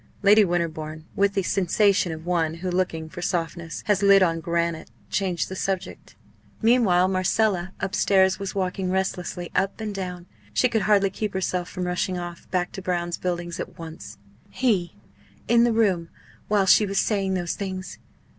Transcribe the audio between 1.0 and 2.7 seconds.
with the sensation of one